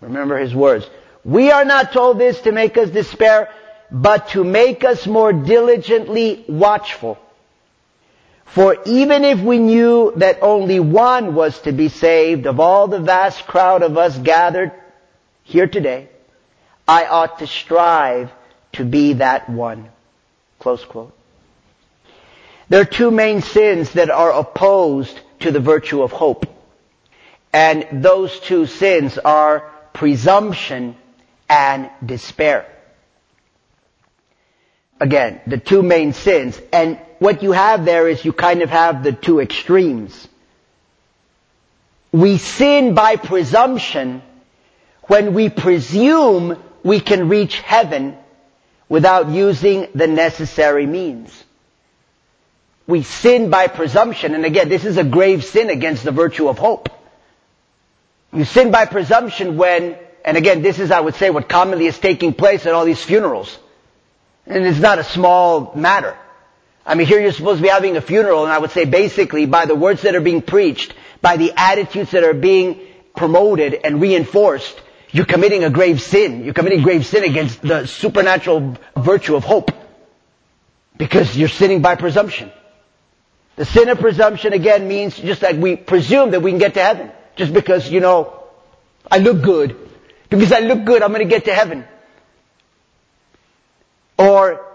[0.01, 0.89] Remember his words.
[1.23, 3.49] We are not told this to make us despair,
[3.89, 7.17] but to make us more diligently watchful.
[8.45, 12.99] For even if we knew that only one was to be saved of all the
[12.99, 14.71] vast crowd of us gathered
[15.43, 16.09] here today,
[16.87, 18.31] I ought to strive
[18.73, 19.89] to be that one.
[20.59, 21.13] Close quote.
[22.73, 26.47] There are two main sins that are opposed to the virtue of hope.
[27.53, 30.95] And those two sins are presumption
[31.47, 32.65] and despair.
[34.99, 36.59] Again, the two main sins.
[36.71, 40.27] And what you have there is you kind of have the two extremes.
[42.11, 44.23] We sin by presumption
[45.03, 48.17] when we presume we can reach heaven
[48.89, 51.43] without using the necessary means.
[52.87, 54.35] We sin by presumption.
[54.35, 56.89] And again, this is a grave sin against the virtue of hope.
[58.33, 61.97] You sin by presumption when, and again, this is, I would say, what commonly is
[61.99, 63.57] taking place at all these funerals.
[64.45, 66.17] And it's not a small matter.
[66.85, 69.45] I mean, here you're supposed to be having a funeral, and I would say basically
[69.45, 72.81] by the words that are being preached, by the attitudes that are being
[73.15, 74.81] promoted and reinforced,
[75.11, 76.43] you're committing a grave sin.
[76.43, 79.71] You're committing grave sin against the supernatural virtue of hope.
[80.97, 82.51] Because you're sinning by presumption.
[83.55, 86.81] The sin of presumption again means just like we presume that we can get to
[86.81, 87.11] heaven.
[87.35, 88.43] Just because, you know,
[89.09, 89.77] I look good.
[90.29, 91.85] Because I look good, I'm gonna get to heaven.
[94.17, 94.65] Or,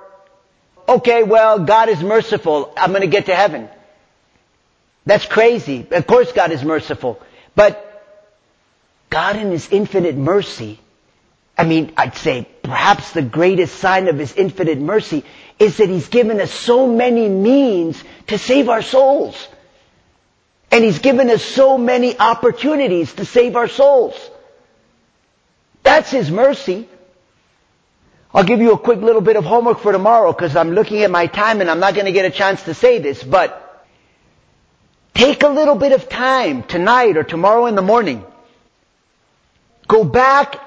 [0.89, 3.68] okay, well, God is merciful, I'm gonna get to heaven.
[5.07, 5.87] That's crazy.
[5.91, 7.20] Of course God is merciful.
[7.55, 7.85] But
[9.11, 10.79] God in His infinite mercy,
[11.57, 15.25] I mean, I'd say perhaps the greatest sign of His infinite mercy
[15.59, 19.49] is that He's given us so many means to save our souls.
[20.71, 24.14] And He's given us so many opportunities to save our souls.
[25.83, 26.89] That's His mercy.
[28.35, 31.11] I'll give you a quick little bit of homework for tomorrow because I'm looking at
[31.11, 33.87] my time and I'm not going to get a chance to say this, but
[35.14, 38.23] take a little bit of time tonight or tomorrow in the morning.
[39.89, 40.61] Go back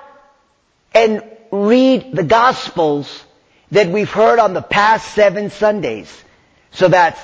[0.95, 3.24] and read the Gospels
[3.72, 6.24] that we've heard on the past seven Sundays.
[6.72, 7.20] So that's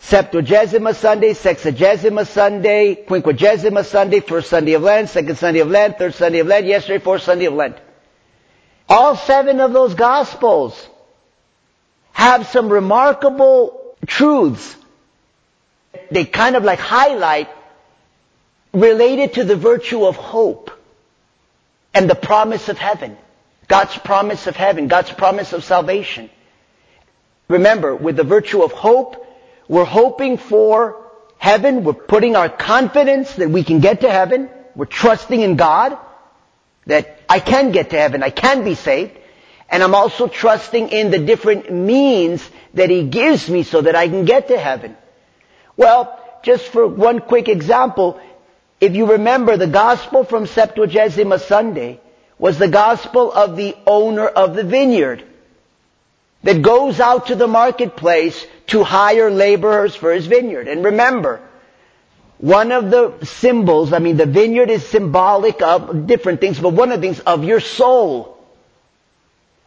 [0.00, 6.14] Septuagesima Sunday, Sexagesima Sunday, Quinquagesima Sunday, first Sunday of Lent, second Sunday of Lent, third
[6.14, 7.76] Sunday of Lent, yesterday, fourth Sunday of Lent.
[8.88, 10.88] All seven of those Gospels
[12.12, 14.76] have some remarkable truths.
[16.10, 17.48] They kind of like highlight
[18.72, 20.70] related to the virtue of hope
[21.92, 23.16] and the promise of heaven.
[23.68, 26.30] God's promise of heaven, God's promise of salvation.
[27.48, 29.26] Remember, with the virtue of hope,
[29.68, 31.04] we're hoping for
[31.36, 31.84] heaven.
[31.84, 34.48] We're putting our confidence that we can get to heaven.
[34.74, 35.98] We're trusting in God
[36.86, 38.22] that I can get to heaven.
[38.22, 39.12] I can be saved.
[39.68, 44.08] And I'm also trusting in the different means that He gives me so that I
[44.08, 44.96] can get to heaven.
[45.76, 48.18] Well, just for one quick example,
[48.80, 52.00] if you remember the gospel from Septuagesima Sunday
[52.38, 55.24] was the gospel of the owner of the vineyard
[56.42, 60.68] that goes out to the marketplace to hire laborers for his vineyard.
[60.68, 61.40] And remember,
[62.38, 66.92] one of the symbols, I mean the vineyard is symbolic of different things, but one
[66.92, 68.38] of the things of your soul.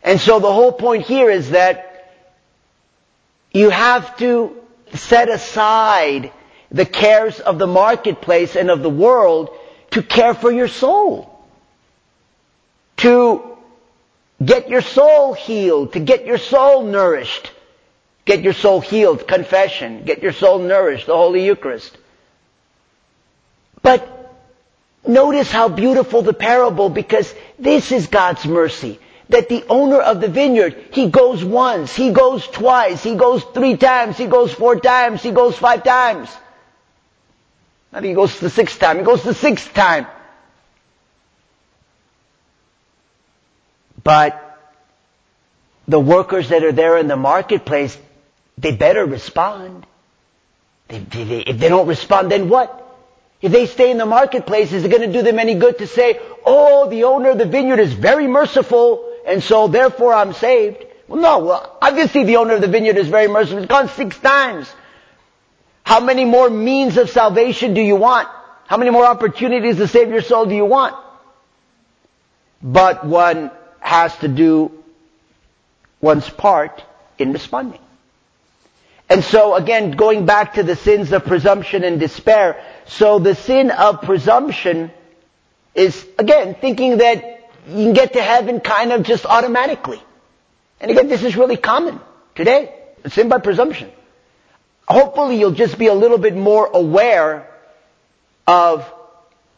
[0.01, 2.13] And so the whole point here is that
[3.51, 4.55] you have to
[4.93, 6.31] set aside
[6.71, 9.49] the cares of the marketplace and of the world
[9.91, 11.30] to care for your soul.
[13.01, 13.57] To
[14.43, 17.51] get your soul healed, to get your soul nourished.
[18.25, 20.03] Get your soul healed, confession.
[20.03, 21.97] Get your soul nourished, the Holy Eucharist.
[23.81, 24.07] But
[25.07, 28.99] notice how beautiful the parable because this is God's mercy.
[29.29, 33.77] That the owner of the vineyard, he goes once, he goes twice, he goes three
[33.77, 36.29] times, he goes four times, he goes five times.
[37.91, 40.05] Maybe he goes the sixth time, he goes the sixth time.
[44.03, 44.59] But
[45.87, 47.97] the workers that are there in the marketplace,
[48.57, 49.85] they better respond.
[50.87, 52.77] They, they, if they don't respond, then what?
[53.41, 55.87] If they stay in the marketplace, is it going to do them any good to
[55.87, 60.85] say, oh, the owner of the vineyard is very merciful, and so therefore I'm saved?
[61.07, 61.39] Well, no.
[61.39, 63.59] Well, obviously the owner of the vineyard is very merciful.
[63.59, 64.71] He's gone six times.
[65.83, 68.27] How many more means of salvation do you want?
[68.67, 70.95] How many more opportunities to save your soul do you want?
[72.61, 73.51] But one
[73.91, 74.71] has to do
[75.99, 76.81] one's part
[77.19, 77.81] in responding.
[79.09, 83.69] And so again, going back to the sins of presumption and despair, so the sin
[83.69, 84.91] of presumption
[85.75, 90.01] is, again, thinking that you can get to heaven kind of just automatically.
[90.79, 91.99] And again, this is really common
[92.33, 92.73] today.
[93.09, 93.91] Sin by presumption.
[94.87, 97.45] Hopefully you'll just be a little bit more aware
[98.47, 98.89] of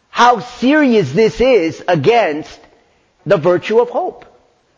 [0.10, 2.60] how serious this is against
[3.26, 4.26] the virtue of hope.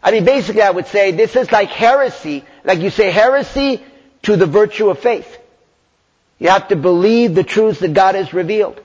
[0.01, 3.83] I mean, basically I would say this is like heresy, like you say heresy
[4.23, 5.37] to the virtue of faith.
[6.37, 8.81] You have to believe the truths that God has revealed.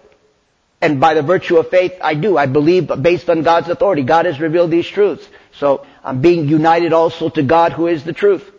[0.80, 2.38] And by the virtue of faith, I do.
[2.38, 4.02] I believe based on God's authority.
[4.02, 5.26] God has revealed these truths.
[5.58, 8.50] So I'm being united also to God who is the truth.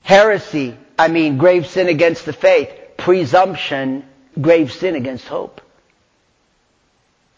[0.00, 2.70] Heresy, I mean grave sin against the faith.
[2.96, 4.04] Presumption,
[4.40, 5.60] grave sin against hope.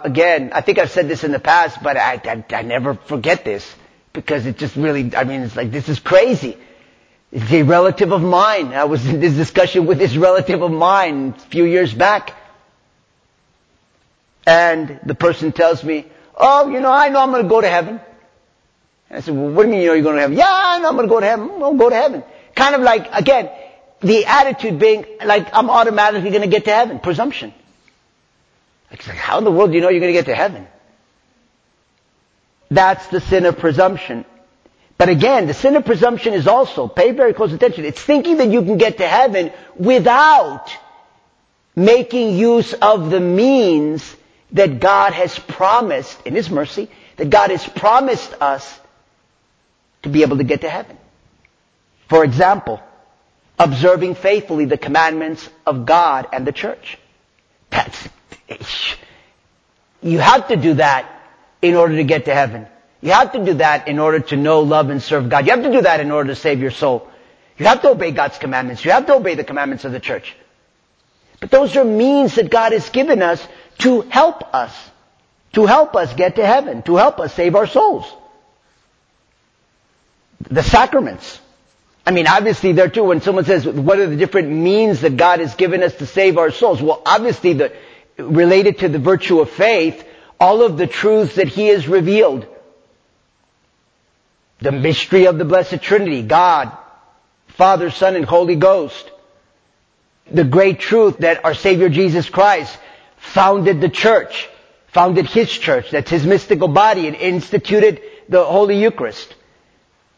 [0.05, 3.45] Again, I think I've said this in the past, but I, I, I never forget
[3.45, 3.75] this
[4.13, 6.57] because it just really, I mean, it's like, this is crazy.
[7.33, 8.73] It's a relative of mine.
[8.75, 12.35] I was in this discussion with this relative of mine a few years back.
[14.47, 17.69] And the person tells me, oh, you know, I know I'm going to go to
[17.69, 18.01] heaven.
[19.09, 20.37] And I said, well, what do you mean you know you're going to heaven?
[20.37, 21.51] Yeah, I know I'm going to go to heaven.
[21.63, 22.25] I'll go to heaven.
[22.57, 23.51] Kind of like, again,
[24.01, 26.99] the attitude being like I'm automatically going to get to heaven.
[27.01, 27.55] Presumption.
[28.91, 30.67] Like, how in the world do you know you're going to get to heaven?
[32.71, 34.25] That's the sin of presumption.
[34.99, 38.51] But again, the sin of presumption is also, pay very close attention, it's thinking that
[38.51, 40.77] you can get to heaven without
[41.75, 44.17] making use of the means
[44.53, 48.81] that God has promised, in His mercy, that God has promised us
[50.03, 50.97] to be able to get to heaven.
[52.09, 52.81] For example,
[53.59, 56.99] observing faithfully the commandments of God and the church.
[57.71, 58.09] That's,
[60.03, 61.09] you have to do that
[61.63, 62.67] in order to get to heaven.
[63.01, 65.47] You have to do that in order to know, love, and serve God.
[65.47, 67.09] You have to do that in order to save your soul.
[67.57, 68.85] You have to obey God's commandments.
[68.85, 70.35] You have to obey the commandments of the church.
[71.41, 73.47] But those are means that God has given us
[73.79, 74.75] to help us.
[75.55, 76.83] To help us get to heaven.
[76.83, 78.11] To help us save our souls.
[80.51, 81.41] The sacraments.
[82.07, 85.41] I mean, obviously there too, when someone says, what are the different means that God
[85.41, 86.81] has given us to save our souls?
[86.81, 87.73] Well, obviously the,
[88.21, 90.05] related to the virtue of faith,
[90.39, 92.47] all of the truths that He has revealed.
[94.61, 96.77] The mystery of the Blessed Trinity, God,
[97.49, 99.11] Father, Son, and Holy Ghost.
[100.31, 102.77] The great truth that our Savior Jesus Christ
[103.17, 104.49] founded the church,
[104.89, 109.35] founded His church, that's His mystical body, and instituted the Holy Eucharist.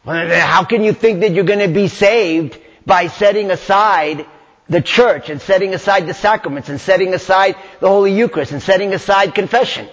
[0.05, 4.25] How can you think that you're going to be saved by setting aside
[4.69, 8.93] the church and setting aside the sacraments and setting aside the Holy Eucharist and setting
[8.93, 9.87] aside confession?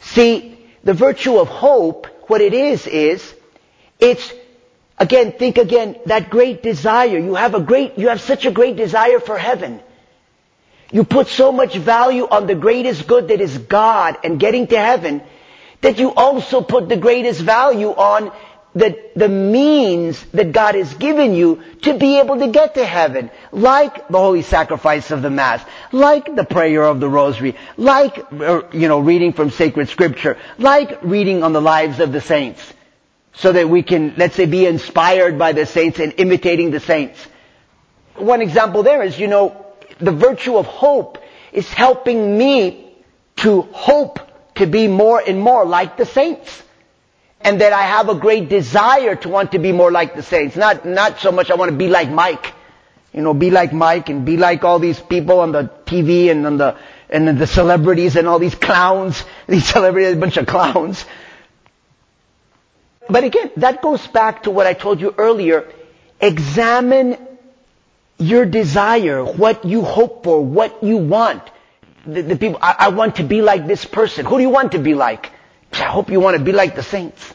[0.00, 3.34] See, the virtue of hope, what it is, is,
[3.98, 4.32] it's,
[4.96, 7.18] again, think again, that great desire.
[7.18, 9.80] You have a great, you have such a great desire for heaven.
[10.90, 14.78] You put so much value on the greatest good that is God and getting to
[14.78, 15.22] heaven
[15.80, 18.32] that you also put the greatest value on
[18.74, 23.30] the, the means that God has given you to be able to get to heaven.
[23.50, 25.62] Like the holy sacrifice of the Mass.
[25.90, 27.56] Like the prayer of the Rosary.
[27.76, 30.36] Like, uh, you know, reading from sacred scripture.
[30.58, 32.60] Like reading on the lives of the saints.
[33.32, 37.24] So that we can, let's say, be inspired by the saints and imitating the saints.
[38.16, 39.64] One example there is, you know,
[39.98, 41.18] the virtue of hope
[41.52, 42.94] is helping me
[43.36, 44.20] to hope
[44.56, 46.62] to be more and more like the saints.
[47.40, 50.56] And that I have a great desire to want to be more like the saints.
[50.56, 52.52] Not, not so much I want to be like Mike.
[53.12, 56.46] You know, be like Mike and be like all these people on the TV and
[56.46, 56.76] on the,
[57.08, 59.24] and the celebrities and all these clowns.
[59.46, 61.04] These celebrities, a bunch of clowns.
[63.08, 65.72] But again, that goes back to what I told you earlier.
[66.20, 67.16] Examine
[68.18, 71.42] your desire, what you hope for, what you want
[72.08, 74.24] the, the people, I, I want to be like this person.
[74.26, 75.30] Who do you want to be like?
[75.72, 77.34] I hope you want to be like the saints.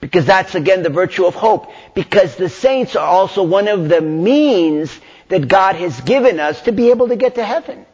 [0.00, 1.70] Because that's again the virtue of hope.
[1.94, 4.98] Because the saints are also one of the means
[5.28, 7.86] that God has given us to be able to get to heaven.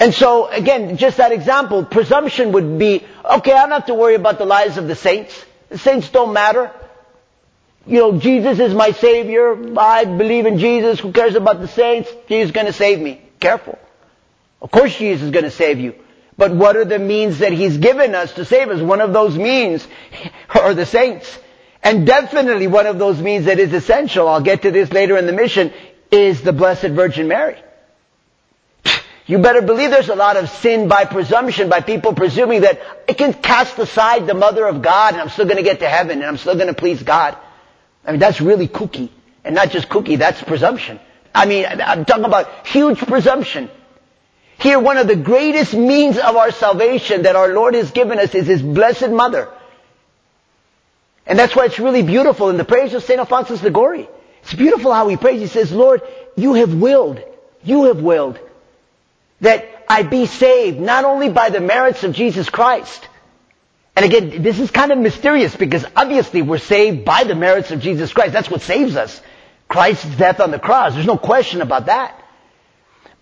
[0.00, 4.14] And so, again, just that example, presumption would be, okay, I don't have to worry
[4.14, 5.44] about the lives of the saints.
[5.68, 6.72] The saints don't matter.
[7.86, 9.78] You know, Jesus is my Savior.
[9.78, 11.00] I believe in Jesus.
[11.00, 12.10] Who cares about the saints?
[12.28, 13.20] Jesus is going to save me.
[13.40, 13.78] Careful.
[14.60, 15.94] Of course Jesus is going to save you.
[16.36, 18.80] But what are the means that He's given us to save us?
[18.80, 19.86] One of those means
[20.50, 21.38] are the saints.
[21.82, 25.26] And definitely one of those means that is essential, I'll get to this later in
[25.26, 25.72] the mission,
[26.10, 27.56] is the Blessed Virgin Mary.
[29.26, 32.78] You better believe there's a lot of sin by presumption, by people presuming that
[33.08, 35.88] I can cast aside the Mother of God and I'm still going to get to
[35.88, 37.34] heaven and I'm still going to please God.
[38.04, 39.08] I mean, that's really kooky.
[39.42, 41.00] And not just kooky, that's presumption.
[41.34, 43.70] I mean, I'm talking about huge presumption.
[44.58, 48.34] Here, one of the greatest means of our salvation that our Lord has given us
[48.34, 49.48] is His Blessed Mother.
[51.26, 53.18] And that's why it's really beautiful in the prayers of St.
[53.18, 54.08] Alphonsus Liguori.
[54.42, 55.40] It's beautiful how he prays.
[55.40, 56.02] He says, Lord,
[56.36, 57.22] you have willed,
[57.62, 58.38] you have willed
[59.40, 63.08] that I be saved not only by the merits of Jesus Christ.
[63.96, 67.80] And again, this is kind of mysterious because obviously we're saved by the merits of
[67.80, 68.32] Jesus Christ.
[68.32, 69.20] That's what saves us.
[69.68, 70.94] Christ's death on the cross.
[70.94, 72.20] There's no question about that.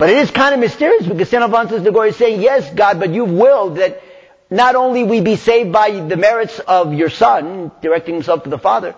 [0.02, 1.40] But it is kind of mysterious because St.
[1.44, 4.02] Alphonsus Liguori is saying, yes, God, but you've willed that
[4.50, 8.58] not only we be saved by the merits of your Son, directing himself to the
[8.58, 8.96] Father,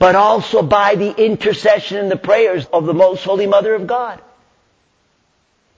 [0.00, 4.20] but also by the intercession and the prayers of the Most Holy Mother of God.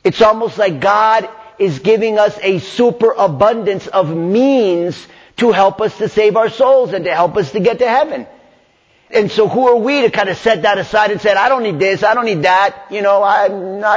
[0.04, 1.28] It's almost like God
[1.58, 7.04] is giving us a superabundance of means to help us to save our souls and
[7.04, 8.26] to help us to get to heaven.
[9.12, 11.64] And so who are we to kind of set that aside and say, I don't
[11.64, 13.46] need this, I don't need that, you know, I,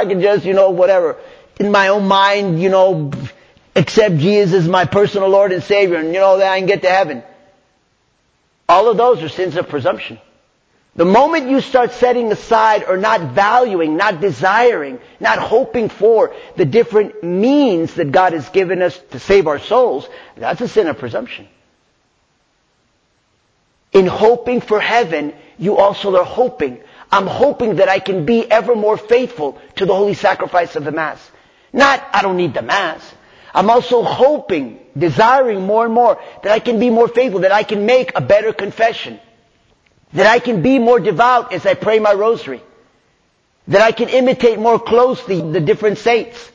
[0.00, 1.16] I can just, you know, whatever.
[1.60, 3.12] In my own mind, you know,
[3.76, 6.82] accept Jesus as my personal Lord and Savior and, you know, then I can get
[6.82, 7.22] to heaven.
[8.68, 10.18] All of those are sins of presumption.
[10.96, 16.64] The moment you start setting aside or not valuing, not desiring, not hoping for the
[16.64, 20.98] different means that God has given us to save our souls, that's a sin of
[20.98, 21.48] presumption.
[23.94, 26.80] In hoping for heaven, you also are hoping.
[27.12, 30.90] I'm hoping that I can be ever more faithful to the holy sacrifice of the
[30.90, 31.30] Mass.
[31.72, 33.00] Not, I don't need the Mass.
[33.54, 37.62] I'm also hoping, desiring more and more that I can be more faithful, that I
[37.62, 39.20] can make a better confession.
[40.12, 42.62] That I can be more devout as I pray my rosary.
[43.68, 46.50] That I can imitate more closely the different saints.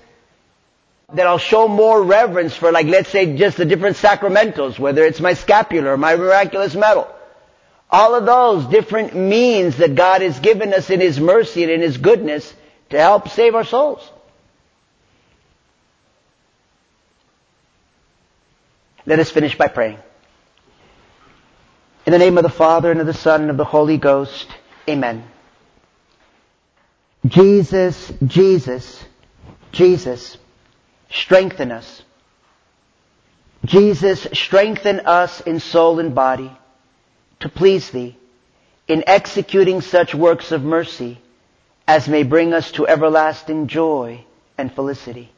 [1.13, 5.21] That I'll show more reverence for like, let's say, just the different sacramentals, whether it's
[5.21, 7.07] my scapular or my miraculous medal.
[7.91, 11.81] All of those different means that God has given us in His mercy and in
[11.81, 12.53] His goodness
[12.91, 14.07] to help save our souls.
[19.05, 19.97] Let us finish by praying.
[22.05, 24.47] In the name of the Father and of the Son and of the Holy Ghost,
[24.87, 25.23] Amen.
[27.25, 29.03] Jesus, Jesus,
[29.71, 30.37] Jesus,
[31.11, 32.03] strengthen us.
[33.65, 36.55] Jesus, strengthen us in soul and body
[37.39, 38.17] to please Thee
[38.87, 41.19] in executing such works of mercy
[41.87, 44.23] as may bring us to everlasting joy
[44.57, 45.31] and felicity.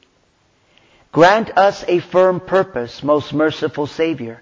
[1.12, 4.42] Grant us a firm purpose, most merciful Savior,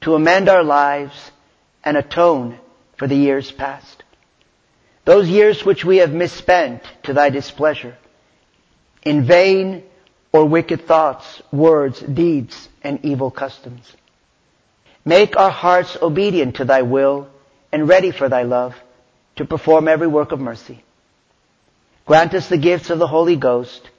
[0.00, 1.30] to amend our lives
[1.84, 2.58] and atone
[2.96, 4.02] for the years past.
[5.04, 7.96] Those years which we have misspent to Thy displeasure,
[9.02, 9.84] in vain
[10.32, 13.96] or wicked thoughts, words, deeds, and evil customs.
[15.10, 17.26] Make our hearts obedient to Thy will
[17.72, 18.76] and ready for Thy love
[19.34, 20.84] to perform every work of mercy.
[22.06, 23.90] Grant us the gifts of the Holy Ghost,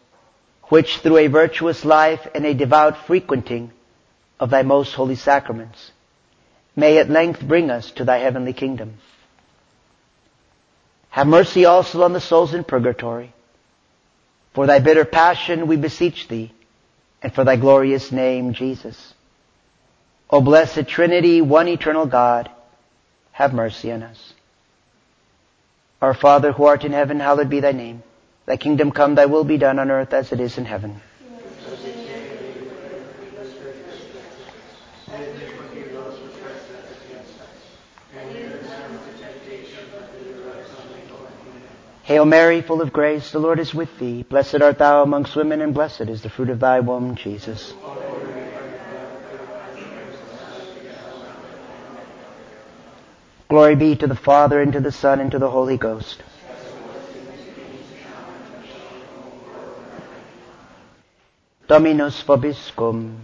[0.70, 3.74] which through a virtuous life and a devout frequenting
[4.39, 5.91] of thy most holy sacraments
[6.78, 8.93] may at length bring us to thy heavenly kingdom.
[11.09, 13.34] Have mercy also on the souls in purgatory.
[14.53, 16.53] For thy bitter passion we beseech thee,
[17.22, 19.14] and for thy glorious name, Jesus.
[20.32, 22.50] O blessed Trinity, one eternal God,
[23.34, 24.34] have mercy on us.
[26.02, 28.02] Our Father who art in heaven, hallowed be thy name.
[28.46, 31.02] Thy kingdom come, thy will be done on earth as it is in heaven.
[42.04, 44.24] Hail Mary, full of grace, the Lord is with thee.
[44.24, 47.74] Blessed art thou amongst women, and blessed is the fruit of thy womb, Jesus.
[53.52, 56.24] Glory be to the Father, and to the Son, and to the Holy Ghost
[61.68, 63.18] Dominus vobiscum.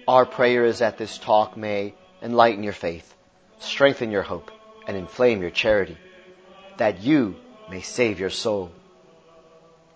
[0.07, 3.14] Our prayer is that this talk may enlighten your faith,
[3.59, 4.50] strengthen your hope,
[4.86, 5.96] and inflame your charity,
[6.76, 7.36] that you
[7.70, 8.70] may save your soul.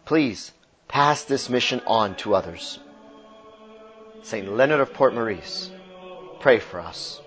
[0.06, 0.52] Please
[0.86, 2.78] pass this mission on to others.
[4.22, 4.50] St.
[4.50, 5.70] Leonard of Port Maurice,
[6.40, 7.20] pray for us.